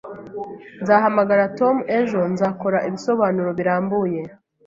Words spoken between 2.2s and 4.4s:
nzakora ibisobanuro birambuye